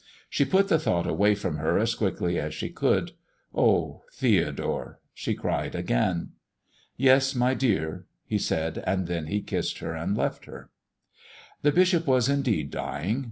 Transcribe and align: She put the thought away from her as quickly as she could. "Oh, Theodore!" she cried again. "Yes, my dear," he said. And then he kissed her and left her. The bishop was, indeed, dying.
She 0.31 0.45
put 0.45 0.67
the 0.67 0.79
thought 0.79 1.05
away 1.05 1.35
from 1.35 1.57
her 1.57 1.77
as 1.77 1.93
quickly 1.93 2.39
as 2.39 2.55
she 2.55 2.69
could. 2.71 3.11
"Oh, 3.53 4.01
Theodore!" 4.11 4.99
she 5.13 5.35
cried 5.35 5.75
again. 5.75 6.29
"Yes, 6.97 7.35
my 7.35 7.53
dear," 7.53 8.07
he 8.25 8.39
said. 8.39 8.83
And 8.87 9.05
then 9.05 9.27
he 9.27 9.41
kissed 9.41 9.77
her 9.77 9.93
and 9.93 10.17
left 10.17 10.45
her. 10.45 10.71
The 11.61 11.71
bishop 11.71 12.07
was, 12.07 12.29
indeed, 12.29 12.71
dying. 12.71 13.19